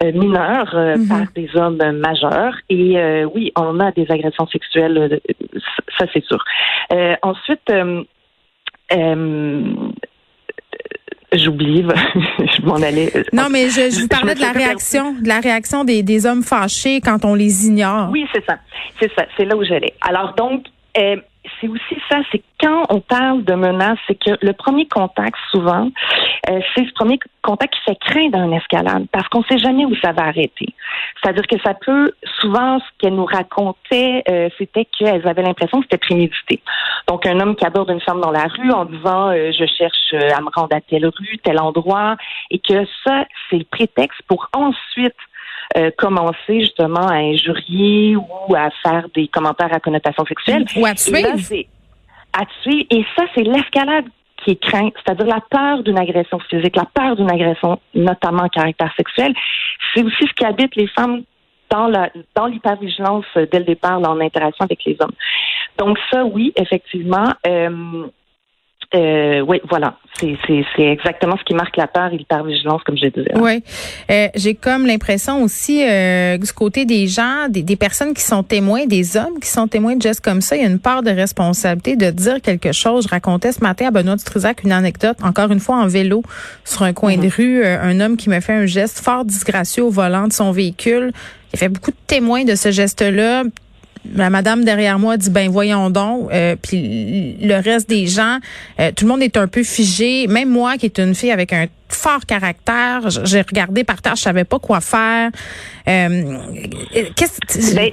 euh, 0.03 0.13
mineures 0.13 0.75
mhm. 0.75 1.09
par 1.09 1.27
des 1.35 1.49
hommes 1.55 1.99
majeurs. 1.99 2.55
Et 2.69 3.25
oui, 3.35 3.53
on 3.57 3.81
a 3.81 3.93
des 3.93 4.07
agressions 4.11 4.47
sexuelles, 4.49 5.21
ça 5.99 6.07
c'est 6.13 6.25
sûr. 6.25 6.45
ensuite, 7.23 7.73
J'oublie, 11.33 11.85
je 12.39 12.63
m'en 12.63 12.77
allais. 12.77 13.13
Non, 13.33 13.49
mais 13.51 13.69
je, 13.69 13.91
je 13.91 14.03
vous 14.03 14.09
parlais 14.09 14.35
de 14.35 14.41
la 14.41 14.53
réaction, 14.53 15.15
de 15.21 15.29
la 15.29 15.41
réaction 15.41 15.85
des, 15.85 16.03
des 16.03 16.25
hommes 16.25 16.43
fâchés 16.43 17.01
quand 17.01 17.25
on 17.25 17.35
les 17.35 17.67
ignore. 17.67 18.11
Oui, 18.11 18.27
c'est 18.33 18.45
ça, 18.45 18.59
c'est 19.01 19.13
ça, 19.15 19.27
c'est 19.37 19.45
là 19.45 19.57
où 19.57 19.65
j'allais. 19.65 19.95
Alors 20.01 20.35
donc, 20.35 20.67
euh, 20.97 21.17
c'est 21.61 21.69
aussi 21.69 21.97
ça, 22.11 22.19
c'est 22.31 22.43
quand 22.61 22.85
on 22.89 23.01
parle 23.01 23.45
de 23.45 23.55
menace, 23.55 23.99
c'est 24.07 24.15
que 24.15 24.37
le 24.41 24.53
premier 24.53 24.87
contact, 24.87 25.37
souvent, 25.51 25.89
euh, 26.51 26.61
c'est 26.75 26.87
ce 26.87 26.93
premier 26.93 27.19
contact 27.43 27.75
qui 27.75 27.81
fait 27.83 27.99
craindre 28.01 28.39
une 28.39 28.55
escalade, 28.55 29.07
parce 29.13 29.29
qu'on 29.29 29.41
ne 29.41 29.45
sait 29.45 29.59
jamais 29.59 29.85
où 29.85 29.95
ça 29.97 30.13
va 30.13 30.25
arrêter. 30.25 30.75
C'est-à-dire 31.21 31.47
que 31.47 31.59
ça 31.65 31.75
peut, 31.75 32.13
souvent, 32.41 32.79
ce 32.79 32.85
qu'elle 32.99 33.15
nous 33.15 33.27
racontait, 33.27 34.23
euh, 34.29 34.49
c'était 34.59 34.87
qu'elles 34.87 35.27
avaient 35.27 35.43
l'impression 35.43 35.81
que 35.81 35.85
c'était 35.85 35.99
prémédité. 35.99 36.63
Donc, 37.09 37.27
un 37.27 37.39
homme 37.41 37.57
qui 37.57 37.65
aborde 37.65 37.91
une 37.91 38.01
femme 38.01 38.21
dans 38.21 38.31
la 38.31 38.47
rue 38.47 38.71
en 38.71 38.85
disant 38.85 39.29
euh, 39.29 39.53
je 39.53 39.67
cherche 39.67 40.15
à 40.15 40.41
me 40.41 40.51
rendre 40.55 40.75
à 40.75 40.81
telle 40.81 41.07
rue, 41.07 41.39
tel 41.43 41.61
endroit, 41.61 42.17
et 42.51 42.59
que 42.59 42.87
ça, 43.05 43.25
c'est 43.51 43.59
le 43.59 43.65
prétexte 43.65 44.21
pour 44.29 44.49
ensuite 44.55 45.15
euh, 45.77 45.91
commencer 45.97 46.61
justement 46.61 47.07
à 47.07 47.17
injurier 47.17 48.17
ou 48.17 48.55
à 48.55 48.71
faire 48.83 49.07
des 49.15 49.29
commentaires 49.29 49.73
à 49.73 49.81
connotation 49.81 50.25
sexuelle. 50.25 50.65
Ou 50.77 50.87
à 50.87 50.95
tuer. 50.95 51.21
Et, 51.51 51.69
à 52.33 52.45
tuer. 52.63 52.87
Et 52.91 53.05
ça, 53.17 53.25
c'est 53.35 53.43
l'escalade 53.43 54.07
qui 54.43 54.53
est 54.53 54.63
crainte, 54.63 54.95
c'est-à-dire 55.05 55.27
la 55.27 55.41
peur 55.51 55.83
d'une 55.83 55.99
agression 55.99 56.39
physique, 56.39 56.77
la 56.77 56.87
peur 56.93 57.17
d'une 57.17 57.31
agression 57.31 57.81
notamment 57.95 58.45
à 58.45 58.49
caractère 58.49 58.93
sexuel. 58.97 59.35
C'est 59.95 60.03
aussi 60.03 60.27
ce 60.27 60.33
qui 60.35 60.45
habite 60.45 60.77
les 60.77 60.89
femmes 60.89 61.23
dans 61.71 61.89
la 61.89 62.11
dans 62.35 62.47
l'hypervigilance 62.47 63.25
dès 63.35 63.59
le 63.59 63.65
départ, 63.65 63.99
en 63.99 64.21
interaction 64.21 64.65
avec 64.65 64.85
les 64.85 64.97
hommes. 65.01 65.15
Donc 65.79 65.99
ça, 66.11 66.25
oui, 66.25 66.53
effectivement. 66.57 67.33
Euh, 67.47 68.07
euh, 68.95 69.41
oui, 69.41 69.61
voilà. 69.69 69.97
C'est 70.19 70.67
exactement 70.79 71.37
ce 71.37 71.45
qui 71.45 71.55
marque 71.55 71.77
la 71.77 71.87
peur 71.87 72.13
et 72.13 72.17
l'hypervigilance, 72.17 72.83
comme 72.85 72.97
je 72.97 73.09
disais. 73.09 73.33
Oui. 73.35 73.63
Euh, 74.11 74.29
J'ai 74.35 74.55
comme 74.55 74.87
l'impression 74.87 75.43
aussi, 75.43 75.85
euh, 75.87 76.39
du 76.39 76.51
côté 76.53 76.85
des 76.87 77.07
gens, 77.07 77.49
des, 77.51 77.63
des, 77.63 77.77
personnes 77.77 78.15
qui 78.15 78.23
sont 78.23 78.43
témoins, 78.43 78.87
des 78.87 79.17
hommes 79.17 79.39
qui 79.41 79.49
sont 79.49 79.69
témoins 79.69 79.97
de 79.97 80.03
gestes 80.03 80.25
comme 80.25 80.41
ça, 80.41 80.57
il 80.57 80.63
y 80.63 80.65
a 80.65 80.69
une 80.69 80.79
part 80.79 81.03
de 81.03 81.11
responsabilité 81.11 81.97
de 81.97 82.11
dire 82.11 82.41
quelque 82.41 82.73
chose. 82.73 83.05
Je 83.05 83.09
racontais 83.09 83.53
ce 83.53 83.61
matin 83.61 83.89
à 83.89 83.91
Benoît 83.91 84.17
Dutrisac 84.17 84.63
une 84.65 84.73
anecdote, 84.73 85.19
encore 85.23 85.51
une 85.51 85.61
fois 85.61 85.77
en 85.77 85.87
vélo, 85.87 86.23
sur 86.65 86.83
un 86.83 86.93
coin 86.93 87.17
de 87.17 87.25
mhm. 87.25 87.33
rue, 87.37 87.65
euh, 87.65 87.83
un 87.83 88.01
homme 88.01 88.17
qui 88.17 88.31
me 88.31 88.41
fait 88.41 88.55
un 88.55 88.67
geste 88.67 89.01
fort 89.01 89.25
disgracieux 89.25 89.85
au 89.85 89.91
volant 89.91 90.29
de 90.29 90.33
son 90.33 90.51
véhicule. 90.51 91.13
Il 91.53 91.59
fait 91.59 91.69
beaucoup 91.69 91.91
de 91.91 91.97
témoins 92.07 92.45
de 92.45 92.55
ce 92.55 92.71
geste-là 92.71 93.45
la 94.15 94.31
madame 94.31 94.65
derrière 94.65 94.99
moi 94.99 95.17
dit 95.17 95.31
ben 95.31 95.49
voyons 95.51 95.91
donc 95.91 96.31
euh, 96.33 96.57
puis 96.61 97.37
le 97.41 97.55
reste 97.55 97.89
des 97.89 98.07
gens 98.07 98.39
euh, 98.81 98.91
tout 98.97 99.05
le 99.05 99.11
monde 99.11 99.23
est 99.23 99.37
un 99.37 99.49
peu 99.49 99.63
figé. 99.63 100.27
Même 100.27 100.51
moi 100.51 100.77
qui 100.77 100.87
est 100.87 100.99
une 100.99 101.15
fille 101.15 101.31
avec 101.31 101.53
un 101.53 101.67
fort 101.89 102.27
caractère 102.27 103.09
j'ai 103.25 103.41
regardé 103.43 103.85
par 103.85 104.03
terre 104.03 104.17
je 104.17 104.23
savais 104.23 104.45
pas 104.45 104.59
quoi 104.59 104.81
faire. 104.81 105.31
Euh, 105.89 106.39
ben, 107.75 107.91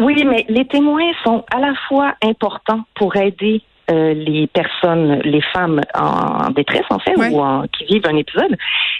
oui 0.00 0.24
mais 0.24 0.44
les 0.48 0.66
témoins 0.66 1.12
sont 1.24 1.44
à 1.54 1.60
la 1.60 1.74
fois 1.88 2.14
importants 2.22 2.82
pour 2.94 3.16
aider 3.16 3.62
les 3.88 4.48
personnes, 4.48 5.20
les 5.22 5.42
femmes 5.52 5.80
en 5.94 6.50
détresse 6.50 6.86
en 6.90 6.98
fait 6.98 7.14
ou 7.16 7.40
en, 7.40 7.66
qui 7.68 7.84
vivent 7.84 8.06
un 8.08 8.16
épisode, 8.16 8.56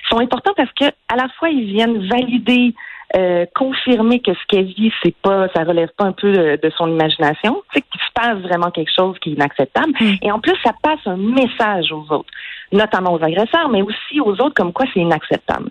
sont 0.08 0.18
importants 0.18 0.52
parce 0.56 0.70
que 0.78 0.84
à 1.08 1.16
la 1.16 1.28
fois 1.38 1.48
ils 1.48 1.66
viennent 1.66 2.06
valider 2.06 2.72
euh, 3.14 3.46
confirmer 3.54 4.20
que 4.20 4.32
ce 4.34 4.46
qu'elle 4.48 4.66
vit, 4.66 4.92
c'est 5.02 5.14
pas, 5.16 5.48
ça 5.54 5.62
relève 5.62 5.90
pas 5.96 6.04
un 6.04 6.12
peu 6.12 6.32
de, 6.32 6.72
son 6.76 6.88
imagination, 6.88 7.62
c'est 7.72 7.82
qu'il 7.82 8.00
se 8.00 8.12
passe 8.14 8.38
vraiment 8.38 8.70
quelque 8.70 8.90
chose 8.94 9.16
qui 9.20 9.30
est 9.30 9.32
inacceptable. 9.34 9.92
Mm. 10.00 10.14
Et 10.22 10.32
en 10.32 10.40
plus, 10.40 10.56
ça 10.64 10.72
passe 10.82 10.98
un 11.06 11.16
message 11.16 11.92
aux 11.92 12.04
autres, 12.10 12.30
notamment 12.72 13.12
aux 13.12 13.22
agresseurs, 13.22 13.68
mais 13.70 13.82
aussi 13.82 14.20
aux 14.20 14.32
autres 14.32 14.54
comme 14.54 14.72
quoi 14.72 14.86
c'est 14.92 15.00
inacceptable. 15.00 15.70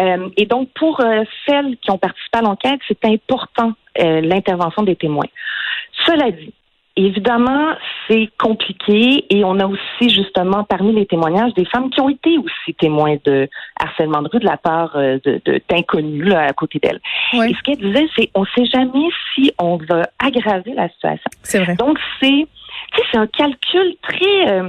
Euh, 0.00 0.28
et 0.36 0.46
donc, 0.46 0.68
pour 0.74 1.00
euh, 1.00 1.24
celles 1.46 1.76
qui 1.78 1.90
ont 1.90 1.98
participé 1.98 2.38
à 2.38 2.42
l'enquête, 2.42 2.80
c'est 2.86 3.04
important 3.04 3.72
l'intervention 4.00 4.84
des 4.84 4.94
témoins. 4.94 5.26
Cela 6.06 6.30
dit, 6.30 6.54
Évidemment, 7.00 7.76
c'est 8.08 8.28
compliqué 8.40 9.24
et 9.30 9.44
on 9.44 9.60
a 9.60 9.66
aussi 9.66 10.10
justement 10.10 10.64
parmi 10.64 10.92
les 10.92 11.06
témoignages 11.06 11.54
des 11.54 11.64
femmes 11.64 11.90
qui 11.90 12.00
ont 12.00 12.08
été 12.08 12.36
aussi 12.38 12.74
témoins 12.74 13.14
de 13.24 13.48
harcèlement 13.78 14.20
de 14.20 14.28
rue 14.28 14.40
de 14.40 14.44
la 14.44 14.56
part 14.56 14.96
euh, 14.96 15.20
de 15.24 15.40
d'inconnus 15.68 16.34
à 16.34 16.52
côté 16.54 16.80
d'elles. 16.80 16.98
Et 17.34 17.54
ce 17.54 17.62
qu'elle 17.62 17.78
disait, 17.78 18.08
c'est 18.16 18.30
on 18.34 18.40
ne 18.40 18.46
sait 18.46 18.64
jamais 18.64 19.06
si 19.32 19.52
on 19.60 19.76
va 19.76 20.08
aggraver 20.18 20.74
la 20.74 20.88
situation. 20.88 21.30
C'est 21.44 21.60
vrai. 21.60 21.76
Donc 21.76 22.00
c'est 22.20 22.48
c'est 23.12 23.18
un 23.18 23.28
calcul 23.28 23.94
très 24.02 24.50
euh, 24.50 24.68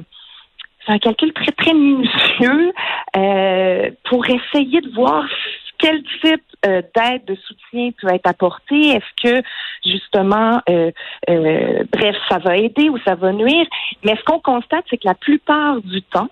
c'est 0.85 0.91
un 0.91 0.99
calcul 0.99 1.33
très 1.33 1.51
très 1.51 1.73
minutieux 1.73 2.73
euh, 3.17 3.89
pour 4.07 4.23
essayer 4.29 4.81
de 4.81 4.93
voir 4.93 5.25
quel 5.79 6.03
type 6.21 6.43
euh, 6.65 6.81
d'aide, 6.95 7.25
de 7.25 7.35
soutien 7.35 7.89
peut 7.99 8.13
être 8.13 8.27
apporté? 8.27 8.75
Est-ce 8.75 9.23
que 9.23 9.47
justement, 9.83 10.61
euh, 10.69 10.91
euh, 11.29 11.83
bref, 11.91 12.15
ça 12.29 12.37
va 12.37 12.57
aider 12.57 12.89
ou 12.89 12.97
ça 13.05 13.15
va 13.15 13.31
nuire? 13.31 13.65
Mais 14.03 14.15
ce 14.15 14.23
qu'on 14.23 14.39
constate, 14.39 14.85
c'est 14.89 14.97
que 14.97 15.07
la 15.07 15.15
plupart 15.15 15.81
du 15.81 16.01
temps, 16.03 16.29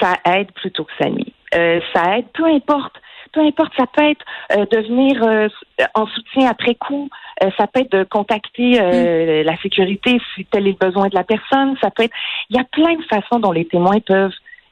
ça 0.00 0.14
aide 0.24 0.50
plutôt 0.52 0.84
que 0.84 0.92
ça 0.98 1.10
nuit. 1.10 1.34
ça 1.52 2.18
aide, 2.18 2.26
peu 2.32 2.46
importe 2.46 2.94
peu 3.32 3.40
importe, 3.40 3.72
ça 3.76 3.86
peut 3.88 4.04
être 4.04 4.24
de 4.70 4.78
venir 4.86 5.50
en 5.94 6.06
soutien 6.06 6.48
après 6.48 6.76
coup, 6.76 7.10
ça 7.58 7.66
peut 7.66 7.80
être 7.80 7.90
de 7.90 8.04
contacter 8.04 8.80
mm. 8.80 9.44
la 9.44 9.56
sécurité 9.56 10.20
si 10.34 10.44
tel 10.44 10.68
est 10.68 10.70
le 10.80 10.88
besoin 10.88 11.08
de 11.08 11.16
la 11.16 11.24
personne, 11.24 11.76
ça 11.82 11.90
peut 11.90 12.04
être, 12.04 12.14
il 12.50 12.56
y 12.56 12.60
a 12.60 12.64
plein 12.64 12.94
de 12.94 13.02
façons 13.02 13.40
dont 13.40 13.50
les 13.50 13.64
témoins 13.64 13.98
peuvent 13.98 14.30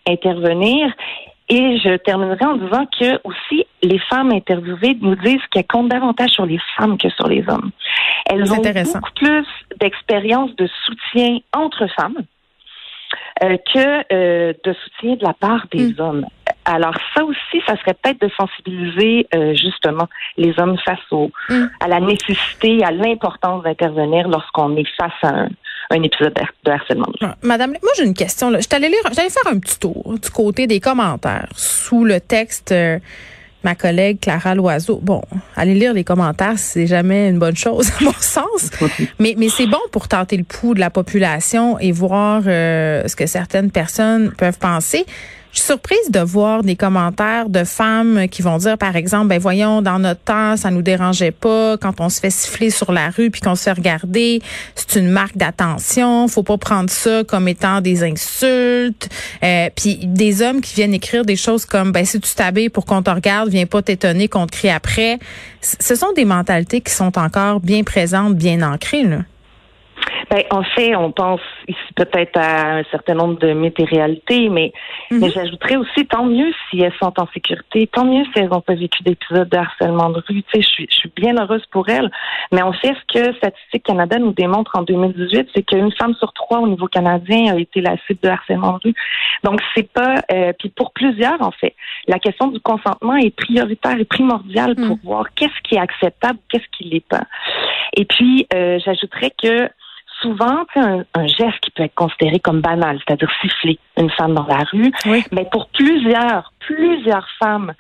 intervenir. 0.09 0.93
Et 1.55 1.79
je 1.81 1.99
terminerai 1.99 2.47
en 2.47 2.57
disant 2.57 2.87
que 2.99 3.21
aussi 3.25 3.67
les 3.83 3.99
femmes 3.99 4.33
interviewées 4.33 4.97
nous 5.03 5.17
disent 5.17 5.47
qu'elles 5.51 5.67
comptent 5.67 5.91
davantage 5.91 6.31
sur 6.31 6.47
les 6.47 6.59
femmes 6.79 6.97
que 6.97 7.11
sur 7.11 7.29
les 7.29 7.45
hommes. 7.47 7.73
Elles 8.25 8.51
ont 8.51 8.57
beaucoup 8.57 9.13
plus 9.17 9.47
d'expérience 9.79 10.57
de 10.57 10.67
soutien 10.87 11.41
entre 11.53 11.87
femmes 11.95 12.25
que 13.41 14.53
de 14.53 14.73
soutien 14.73 15.17
de 15.17 15.25
la 15.25 15.35
part 15.35 15.67
des 15.73 15.93
mm. 15.93 16.01
hommes. 16.01 16.27
Alors 16.65 16.95
ça 17.15 17.25
aussi, 17.25 17.63
ça 17.67 17.77
serait 17.79 17.95
peut-être 17.95 18.21
de 18.21 18.31
sensibiliser 18.37 19.27
euh, 19.35 19.55
justement 19.55 20.09
les 20.37 20.55
hommes 20.59 20.77
face 20.85 21.01
au, 21.11 21.31
mm. 21.49 21.65
à 21.81 21.89
la 21.89 22.01
nécessité, 22.01 22.85
à 22.85 22.93
l'importance 22.93 23.65
d'intervenir 23.65 24.29
lorsqu'on 24.29 24.77
est 24.77 24.89
face 24.97 25.13
à 25.23 25.47
un, 25.91 26.03
épisode 26.03 26.35
de 26.65 26.71
harcèlement. 26.71 27.13
Madame, 27.43 27.71
moi 27.71 27.93
j'ai 27.97 28.05
une 28.05 28.15
question. 28.15 28.49
Là. 28.49 28.61
Je 28.61 28.69
t'allais 28.69 28.89
lire, 28.89 29.03
j'allais 29.15 29.29
faire 29.29 29.53
un 29.53 29.59
petit 29.59 29.79
tour 29.79 30.15
du 30.23 30.31
côté 30.31 30.67
des 30.67 30.81
commentaires 30.81 31.49
sous 31.55 32.05
le 32.05 32.19
texte. 32.21 32.73
Euh, 32.73 32.99
ma 33.65 33.75
collègue 33.75 34.19
Clara 34.21 34.55
Loiseau. 34.55 35.01
Bon, 35.03 35.23
aller 35.57 35.75
lire 35.75 35.95
les 35.95 36.05
commentaires, 36.05 36.59
c'est 36.59 36.87
jamais 36.87 37.29
une 37.29 37.39
bonne 37.39 37.57
chose 37.57 37.91
à 38.01 38.05
mon 38.05 38.13
sens, 38.13 38.71
mais 39.19 39.35
mais 39.39 39.49
c'est 39.49 39.67
bon 39.67 39.81
pour 39.91 40.09
tenter 40.09 40.37
le 40.37 40.45
pouls 40.45 40.75
de 40.75 40.81
la 40.81 40.91
population 40.91 41.79
et 41.79 41.93
voir 41.93 42.43
euh, 42.47 43.07
ce 43.07 43.17
que 43.17 43.27
certaines 43.27 43.71
personnes 43.71 44.33
peuvent 44.37 44.59
penser. 44.59 45.07
Je 45.53 45.59
suis 45.59 45.67
surprise 45.67 46.11
de 46.11 46.21
voir 46.21 46.63
des 46.63 46.77
commentaires 46.77 47.51
de 47.51 47.65
femmes 47.65 48.27
qui 48.31 48.41
vont 48.41 48.57
dire, 48.57 48.79
par 48.79 48.97
exemple, 48.97 49.27
ben 49.27 49.39
voyons, 49.39 49.83
dans 49.83 49.99
notre 49.99 50.23
temps, 50.23 50.57
ça 50.57 50.71
nous 50.71 50.81
dérangeait 50.81 51.31
pas 51.31 51.77
quand 51.77 52.01
on 52.01 52.09
se 52.09 52.21
fait 52.21 52.31
siffler 52.31 52.71
sur 52.71 52.91
la 52.91 53.11
rue 53.11 53.31
puis 53.31 53.43
qu'on 53.43 53.55
se 53.55 53.65
fait 53.65 53.73
regarder. 53.73 54.41
C'est 54.75 54.99
une 54.99 55.11
marque 55.11 55.37
d'attention. 55.37 56.27
Faut 56.27 56.43
pas 56.43 56.57
prendre 56.57 56.89
ça 56.89 57.23
comme 57.25 57.49
étant 57.49 57.83
des 57.83 58.03
insultes. 58.03 59.11
Euh, 59.45 59.69
puis 59.77 59.99
des 60.07 60.41
hommes 60.41 60.63
qui 60.63 60.75
viennent 60.75 60.95
écrire 60.95 61.27
des 61.27 61.37
choses 61.37 61.67
comme, 61.67 61.93
ben 61.93 62.07
si 62.07 62.19
tu 62.19 62.35
t'habilles 62.35 62.71
pour 62.71 62.87
qu'on 62.87 63.03
te 63.03 63.11
regarde, 63.11 63.51
viens 63.51 63.67
pas 63.67 63.83
t'étonner 63.83 64.29
qu'on 64.29 64.47
te 64.47 64.53
crie 64.53 64.71
après. 64.71 65.19
Ce 65.61 65.95
sont 65.95 66.13
des 66.17 66.25
mentalités 66.25 66.81
qui 66.81 66.95
sont 66.95 67.19
encore 67.19 67.61
bien 67.61 67.83
présentes, 67.83 68.37
bien 68.37 68.63
ancrées. 68.63 69.03
Là. 69.03 69.19
Ben, 70.31 70.43
en 70.51 70.63
fait, 70.63 70.97
on 70.97 71.13
pense 71.13 71.41
ici 71.69 71.93
peut-être 71.95 72.39
à 72.39 72.79
un 72.79 72.85
certain 72.85 73.15
nombre 73.15 73.39
de 73.39 73.53
mythes 73.53 73.79
et 73.81 73.85
réalités, 73.85 74.49
mais, 74.49 74.73
mhm. 75.11 75.21
mais 75.21 75.31
j'ajouterais 75.31 75.77
aussi 75.77 76.07
tant 76.07 76.25
mieux 76.25 76.53
si 76.71 76.81
elles 76.81 76.95
sont 77.03 77.13
en 77.19 77.27
sécurité, 77.35 77.87
tant 77.87 78.05
mieux 78.05 78.25
si 78.25 78.41
elles 78.41 78.49
n'ont 78.49 78.61
pas 78.61 78.75
vécu 78.75 79.03
d'épisodes 79.03 79.49
de 79.49 79.57
harcèlement 79.57 80.11
de 80.11 80.23
rue. 80.27 80.43
Tu 80.43 80.45
sais, 80.55 80.63
je 80.63 80.69
suis, 80.69 80.87
je 80.91 80.97
suis 80.97 81.13
bien 81.15 81.37
heureuse 81.37 81.65
pour 81.71 81.89
elles. 81.89 82.11
Mais 82.51 82.63
en 82.63 82.73
fait, 82.73 82.95
ce 82.95 83.21
que 83.21 83.37
Statistique 83.37 83.85
Canada 83.85 84.19
nous 84.19 84.33
démontre 84.33 84.73
en 84.75 84.83
2018, 84.83 85.49
c'est 85.55 85.63
qu'une 85.63 85.93
femme 85.93 86.15
sur 86.15 86.33
trois 86.33 86.61
au 86.61 86.69
niveau 86.69 86.87
canadien 86.87 87.55
a 87.55 87.59
été 87.59 87.81
la 87.81 87.97
cible 88.07 88.21
de 88.23 88.29
harcèlement 88.29 88.73
de 88.75 88.89
rue. 88.89 88.95
Donc, 89.45 89.61
c'est 89.75 89.91
pas, 89.93 90.23
euh, 90.33 90.53
puis 90.59 90.69
pour 90.71 90.93
plusieurs, 90.93 91.41
en 91.43 91.51
fait, 91.51 91.75
la 92.07 92.19
question 92.19 92.49
du 92.49 92.61
consentement 92.61 93.17
est 93.17 93.35
prioritaire 93.35 93.99
et 93.99 94.05
primordiale 94.05 94.77
pour 94.77 94.97
mhm. 94.97 95.01
voir 95.05 95.25
qu'est-ce 95.35 95.61
qui 95.65 95.75
est 95.75 95.81
acceptable, 95.81 96.39
qu'est-ce 96.49 96.69
qui 96.77 96.85
l'est 96.85 97.07
pas. 97.07 97.25
Et 97.97 98.05
puis, 98.05 98.47
euh, 98.55 98.79
j'ajouterais 98.85 99.33
que 99.43 99.69
souvent, 100.23 100.65
un, 100.77 101.05
un 101.15 101.27
geste 101.27 101.61
qui 101.61 101.71
peut 101.73 101.83
être 101.83 101.95
considéré 101.95 102.39
comme 102.41 102.61
banal, 102.61 102.99
c'est-à-dire 103.05 103.31
siffler 103.41 103.79
une 103.99 104.11
femme 104.11 104.35
dans 104.35 104.47
la 104.47 104.65
rue, 104.73 104.91
mais 105.33 105.47
pour 105.51 105.69
plusieurs, 105.69 106.53
plusieurs 106.61 107.29
femmes, 107.39 107.75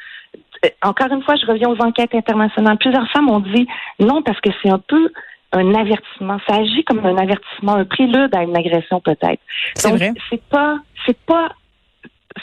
euh, 0.65 0.69
encore 0.83 1.11
une 1.11 1.23
fois, 1.23 1.37
je 1.37 1.47
reviens 1.47 1.69
aux 1.69 1.81
enquêtes 1.83 2.15
internationales, 2.15 2.77
plusieurs 2.79 3.09
femmes 3.11 3.31
ont 3.31 3.41
dit 3.41 3.67
non 3.99 4.23
parce 4.23 4.41
que 4.41 4.51
c'est 4.63 4.71
un 4.71 4.79
peu 4.79 5.11
un 5.53 5.75
avertissement. 5.75 6.39
Ça 6.49 6.57
agit 6.57 6.85
comme 6.85 7.05
un 7.05 7.17
avertissement, 7.17 7.75
un 7.75 7.85
prélude 7.85 8.35
à 8.35 8.43
une 8.43 8.57
agression 8.57 9.01
peut-être. 9.01 9.41
C'est 9.75 9.91
vrai. 9.91 10.13
C'est 10.31 10.43
pas, 10.45 10.79
c'est 11.07 11.19
pas 11.27 11.51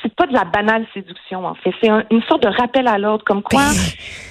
c'est 0.01 0.13
pas 0.15 0.27
de 0.27 0.33
la 0.33 0.45
banale 0.45 0.85
séduction 0.93 1.45
en 1.45 1.55
fait. 1.55 1.71
C'est 1.81 1.89
une 2.11 2.21
sorte 2.23 2.43
de 2.43 2.47
rappel 2.47 2.87
à 2.87 2.97
l'ordre, 2.97 3.23
comme 3.23 3.41
quoi 3.41 3.63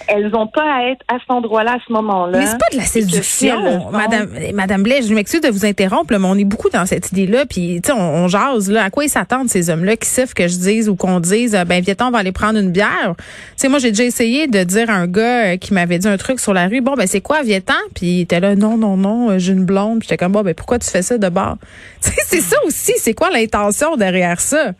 elles 0.09 0.31
n'ont 0.31 0.47
pas 0.47 0.63
à 0.63 0.83
être 0.91 1.05
à 1.09 1.19
cet 1.19 1.31
endroit-là 1.31 1.75
à 1.75 1.79
ce 1.87 1.93
moment-là. 1.93 2.39
Mais 2.39 2.47
c'est 2.47 2.59
pas 2.59 2.71
de 2.73 2.77
la 2.77 2.85
séduction, 2.85 3.91
Madame 3.91 4.31
Madame 4.55 4.83
Blais. 4.83 5.03
Je 5.03 5.15
m'excuse 5.15 5.41
de 5.41 5.49
vous 5.49 5.67
interrompre, 5.67 6.07
mais 6.11 6.27
on 6.27 6.37
est 6.37 6.45
beaucoup 6.45 6.71
dans 6.71 6.87
cette 6.87 7.13
idée-là. 7.13 7.45
Puis 7.47 7.81
tu 7.83 7.89
sais, 7.89 7.93
on, 7.93 8.25
on, 8.25 8.29
jase 8.29 8.71
là. 8.71 8.85
À 8.85 8.91
quoi 8.91 9.05
ils 9.05 9.11
s'attendent 9.11 9.49
ces 9.49 9.71
hommes-là 9.71 9.97
qui 9.97 10.09
savent 10.09 10.33
que 10.35 10.49
je 10.49 10.57
dise 10.57 10.89
ou 10.89 10.97
qu'on 10.97 11.21
dise, 11.21 11.55
euh, 11.55 11.65
ben 11.65 11.83
viens 11.83 11.95
on 12.01 12.11
va 12.11 12.19
aller 12.19 12.33
prendre 12.33 12.59
une 12.59 12.71
bière? 12.71 13.15
Tu 13.17 13.25
sais, 13.57 13.69
moi 13.69 13.79
j'ai 13.79 13.91
déjà 13.91 14.05
essayé 14.05 14.47
de 14.47 14.65
dire 14.65 14.89
à 14.89 14.95
un 14.95 15.07
gars 15.07 15.53
euh, 15.53 15.57
qui 15.57 15.75
m'avait 15.75 15.99
dit 15.99 16.09
un 16.09 16.17
truc 16.17 16.41
sur 16.41 16.55
la 16.55 16.69
rue, 16.69 16.81
bon 16.81 16.95
ben 16.95 17.07
c'est 17.07 17.21
quoi 17.21 17.43
viens 17.43 17.61
Puis 17.95 18.07
il 18.07 18.21
était 18.23 18.41
là, 18.41 18.55
non 18.55 18.77
non 18.77 18.97
non, 18.97 19.31
euh, 19.31 19.39
j'ai 19.39 19.53
une 19.53 19.65
blonde. 19.65 20.01
Puis 20.01 20.09
j'étais 20.09 20.17
comme 20.17 20.33
bon 20.33 20.43
ben 20.43 20.55
pourquoi 20.55 20.79
tu 20.79 20.89
fais 20.89 21.03
ça 21.03 21.19
de 21.19 21.29
bord? 21.29 21.57
Tu 22.01 22.11
sais, 22.11 22.23
c'est 22.27 22.41
ça 22.41 22.57
aussi. 22.65 22.93
C'est 22.99 23.15
quoi 23.15 23.31
l'intention 23.31 23.97
derrière 23.97 24.41
ça? 24.41 24.73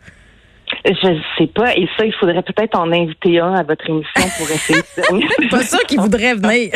Je 0.85 1.21
sais 1.37 1.47
pas. 1.47 1.75
Et 1.75 1.87
ça, 1.97 2.05
il 2.05 2.13
faudrait 2.13 2.41
peut-être 2.41 2.77
en 2.77 2.91
inviter 2.91 3.39
un 3.39 3.53
à 3.53 3.63
votre 3.63 3.87
émission 3.89 4.21
pour 4.37 4.49
essayer 4.49 4.79
de... 4.79 5.49
pas 5.49 5.63
sûr 5.63 5.79
qu'il 5.81 5.99
voudrait 5.99 6.35
venir. 6.35 6.71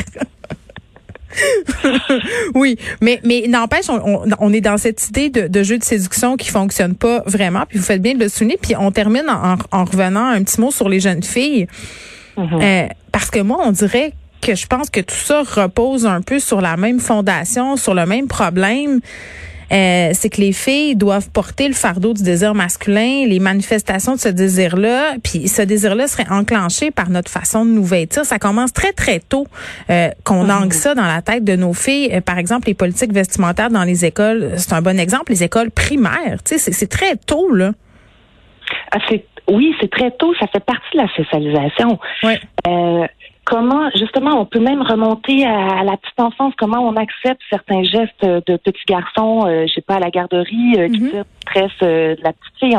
oui, 2.56 2.78
mais 3.02 3.20
mais 3.24 3.46
n'empêche, 3.48 3.86
on, 3.90 4.54
est 4.54 4.62
dans 4.62 4.78
cette 4.78 5.08
idée 5.10 5.30
de, 5.30 5.64
jeu 5.64 5.78
de 5.78 5.84
séduction 5.84 6.38
qui 6.38 6.50
fonctionne 6.50 6.96
pas 6.96 7.24
vraiment. 7.26 7.64
Puis 7.68 7.80
vous 7.80 7.86
faites 7.86 8.02
bien 8.02 8.14
de 8.14 8.20
le 8.20 8.30
souligner. 8.30 8.58
Puis 8.62 8.76
on 8.78 8.92
termine 8.92 9.26
en, 9.30 9.86
revenant 9.86 10.28
un 10.28 10.44
petit 10.44 10.60
mot 10.62 10.72
sur 10.72 10.90
les 10.90 11.00
jeunes 11.00 11.24
filles, 11.24 11.68
mm-hmm. 12.38 12.62
euh, 12.62 12.88
parce 13.12 13.32
que 13.32 13.40
moi, 13.40 13.60
on 13.64 13.72
dirait 13.72 14.14
que 14.42 14.56
je 14.56 14.68
pense 14.68 14.90
que 14.90 15.00
tout 15.00 15.16
ça 15.16 15.42
repose 15.42 16.06
un 16.06 16.22
peu 16.22 16.40
sur 16.40 16.62
la 16.62 16.78
même 16.78 17.00
fondation, 17.00 17.78
sur 17.78 17.94
le 17.94 18.06
même 18.06 18.28
problème. 18.28 19.00
Euh, 19.74 20.12
c'est 20.14 20.30
que 20.30 20.40
les 20.40 20.54
filles 20.54 20.96
doivent 20.96 21.30
porter 21.32 21.68
le 21.68 21.74
fardeau 21.74 22.14
du 22.14 22.24
désir 22.24 22.54
masculin, 22.54 23.26
les 23.28 23.40
manifestations 23.40 24.14
de 24.14 24.20
ce 24.20 24.30
désir-là, 24.30 25.16
puis 25.24 25.48
ce 25.48 25.62
désir-là 25.62 26.08
serait 26.08 26.30
enclenché 26.30 26.92
par 26.92 27.10
notre 27.10 27.32
façon 27.32 27.66
de 27.66 27.72
nous 27.72 27.84
vêtir. 27.84 28.24
Ça 28.26 28.38
commence 28.40 28.72
très, 28.74 28.94
très 28.94 29.20
tôt 29.20 29.48
euh, 29.90 30.10
qu'on 30.24 30.44
mmh. 30.44 30.72
ça 30.72 30.96
dans 30.96 31.06
la 31.06 31.22
tête 31.22 31.44
de 31.44 31.56
nos 31.56 31.74
filles. 31.74 32.12
Euh, 32.14 32.22
par 32.22 32.38
exemple, 32.38 32.68
les 32.68 32.74
politiques 32.74 33.14
vestimentaires 33.14 33.70
dans 33.70 33.84
les 33.84 34.06
écoles, 34.06 34.52
c'est 34.58 34.74
un 34.74 34.82
bon 34.82 35.00
exemple, 35.00 35.32
les 35.32 35.44
écoles 35.44 35.72
primaires. 35.72 36.38
C'est 36.46 36.90
très 36.90 37.16
tôt, 37.16 37.54
là. 37.54 37.72
Ah, 38.92 39.00
oui, 39.48 39.76
c'est 39.82 39.90
très 39.90 40.12
tôt. 40.12 40.34
Ça 40.40 40.48
fait 40.48 40.64
partie 40.64 40.98
de 40.98 41.02
la 41.02 41.08
socialisation. 41.16 42.00
Ouais. 42.24 42.40
Euh, 42.68 43.08
comment, 43.46 43.90
justement, 43.96 44.40
on 44.40 44.46
peut 44.46 44.60
même 44.60 44.82
remonter 44.82 45.46
à, 45.46 45.84
la 45.84 45.98
petite 45.98 46.20
enfance, 46.20 46.54
comment 46.58 46.80
on 46.80 46.96
accepte 46.96 47.42
certains 47.50 47.84
gestes 47.84 48.24
de 48.24 48.58
petits 48.58 48.86
garçons, 48.88 49.46
euh, 49.46 49.66
je 49.68 49.74
sais 49.74 49.82
pas, 49.82 49.96
à 49.96 50.00
la 50.00 50.10
garderie, 50.10 50.76
euh, 50.78 50.90
qui 50.90 51.02
mm 51.02 51.24
de 51.82 52.16
la 52.24 52.34
petite 52.34 52.58
fille. 52.60 52.76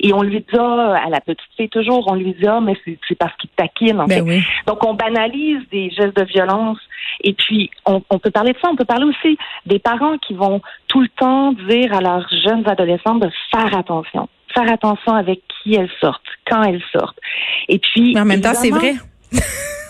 et 0.00 0.12
on 0.12 0.22
lui 0.22 0.38
dit, 0.38 0.58
ah, 0.58 1.00
à 1.04 1.08
la 1.08 1.20
petite 1.20 1.40
fille, 1.56 1.68
toujours, 1.68 2.04
on 2.06 2.14
lui 2.14 2.34
dit, 2.34 2.46
ah, 2.46 2.60
mais 2.60 2.76
c'est 2.84 3.14
parce 3.18 3.34
qu'il 3.36 3.50
taquine, 3.56 4.00
en 4.00 4.04
ben 4.04 4.24
fait. 4.24 4.42
Donc, 4.66 4.86
on 4.86 4.94
banalise 4.94 5.62
des 5.72 5.90
gestes 5.90 6.16
de 6.16 6.24
violence. 6.24 6.78
Et 7.24 7.32
puis, 7.32 7.70
on, 7.84 8.02
on, 8.10 8.18
peut 8.18 8.30
parler 8.30 8.52
de 8.52 8.58
ça. 8.62 8.68
On 8.70 8.76
peut 8.76 8.84
parler 8.84 9.06
aussi 9.06 9.36
des 9.64 9.78
parents 9.78 10.18
qui 10.18 10.34
vont 10.34 10.60
tout 10.86 11.00
le 11.00 11.08
temps 11.08 11.52
dire 11.68 11.92
à 11.94 12.00
leurs 12.00 12.28
jeunes 12.44 12.68
adolescents 12.68 13.16
de 13.16 13.30
faire 13.50 13.76
attention. 13.76 14.28
Faire 14.54 14.70
attention 14.70 15.14
avec 15.14 15.40
qui 15.48 15.74
elles 15.74 15.90
sortent, 16.00 16.22
quand 16.48 16.62
elles 16.62 16.82
sortent. 16.92 17.18
Et 17.68 17.78
puis. 17.78 18.12
Mais 18.14 18.20
en 18.20 18.26
même 18.26 18.42
temps, 18.42 18.54
c'est 18.54 18.70
vrai. 18.70 18.94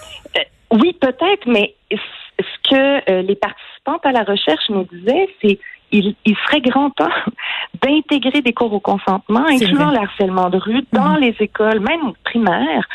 Oui, 0.80 0.92
peut-être, 1.00 1.46
mais 1.46 1.74
ce 1.90 2.70
que 2.70 3.10
euh, 3.10 3.22
les 3.22 3.36
participantes 3.36 4.04
à 4.04 4.12
la 4.12 4.24
recherche 4.24 4.68
nous 4.68 4.84
disaient, 4.84 5.28
c'est 5.42 5.58
il, 5.92 6.14
il 6.24 6.36
serait 6.46 6.60
grand 6.60 6.90
temps 6.90 7.08
d'intégrer 7.82 8.42
des 8.42 8.52
cours 8.52 8.72
au 8.72 8.80
consentement, 8.80 9.44
incluant 9.46 9.90
le 9.90 9.98
harcèlement 9.98 10.50
de 10.50 10.58
rue, 10.58 10.84
dans 10.92 11.14
mhm. 11.14 11.20
les 11.20 11.36
écoles, 11.40 11.80
même 11.80 12.12
primaires, 12.24 12.86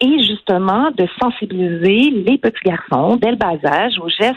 et 0.00 0.22
justement 0.22 0.90
de 0.92 1.06
sensibiliser 1.20 2.10
les 2.10 2.38
petits 2.38 2.64
garçons 2.64 3.16
dès 3.16 3.30
le 3.30 3.36
bas 3.36 3.56
âge 3.64 3.98
aux 3.98 4.08
gestes 4.08 4.36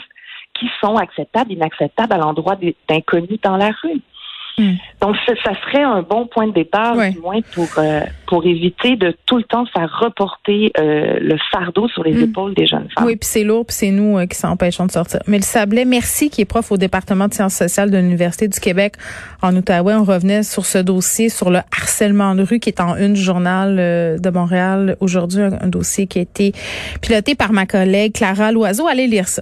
qui 0.54 0.70
sont 0.84 0.96
acceptables, 0.98 1.52
inacceptables 1.54 2.14
à 2.14 2.18
l'endroit 2.18 2.58
d'inconnus 2.90 3.40
dans 3.42 3.58
la 3.58 3.70
rue. 3.82 4.02
Hmm. 4.62 4.76
Donc, 5.02 5.16
ça, 5.26 5.54
serait 5.66 5.82
un 5.82 6.04
bon 6.04 6.28
point 6.28 6.48
de 6.48 6.54
départ, 6.54 6.96
du 6.96 7.18
moins, 7.20 7.40
pour, 7.54 7.68
euh, 7.80 8.02
pour 8.28 8.46
éviter 8.46 8.96
de 8.96 9.16
tout 9.26 9.38
le 9.38 9.44
temps 9.44 9.66
faire 9.66 9.92
reporter 10.00 10.72
euh, 10.78 11.18
le 11.20 11.36
fardeau 11.52 11.88
sur 11.88 12.04
les 12.04 12.14
hmm. 12.14 12.24
épaules 12.30 12.54
des 12.54 12.68
jeunes 12.68 12.88
femmes. 12.94 13.06
Oui, 13.06 13.16
puis 13.16 13.28
c'est 13.28 13.44
lourd, 13.44 13.66
puis 13.66 13.76
c'est 13.76 13.90
nous 13.90 14.20
euh, 14.20 14.28
qui 14.28 14.38
s'empêchons 14.38 14.86
de 14.86 14.92
sortir. 14.92 15.20
Mais 15.26 15.38
le 15.38 15.44
Sablé, 15.44 15.84
merci, 15.84 16.30
qui 16.30 16.42
est 16.42 16.46
prof 16.46 16.72
au 16.72 16.78
département 16.78 17.28
de 17.28 17.34
sciences 17.34 17.56
sociales 17.56 17.90
de 17.90 17.98
l'Université 17.98 18.48
du 18.48 18.60
Québec 18.60 18.94
en 19.42 19.56
Outaouais. 19.56 19.96
On 19.96 20.04
revenait 20.04 20.44
sur 20.44 20.66
ce 20.68 20.78
dossier, 20.78 21.30
sur 21.30 21.50
le 21.50 21.60
harcèlement 21.76 22.36
de 22.36 22.44
rue, 22.44 22.60
qui 22.60 22.70
est 22.70 22.82
en 22.82 22.96
une 22.98 23.16
journal 23.16 23.78
de 23.78 24.30
Montréal 24.30 24.96
aujourd'hui, 25.00 25.42
un, 25.42 25.54
un 25.60 25.68
dossier 25.68 26.06
qui 26.06 26.20
a 26.20 26.22
été 26.22 26.54
piloté 27.02 27.34
par 27.34 27.52
ma 27.52 27.66
collègue 27.66 28.14
Clara 28.14 28.52
Loiseau. 28.52 28.88
Allez 28.88 29.08
lire 29.08 29.28
ça. 29.28 29.42